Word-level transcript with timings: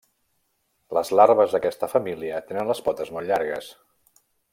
Les 0.97 1.11
larves 1.19 1.53
d'aquesta 1.55 1.89
família 1.91 2.39
tenen 2.47 2.71
les 2.71 2.81
potes 2.89 3.13
molt 3.19 3.33
llargues. 3.33 3.69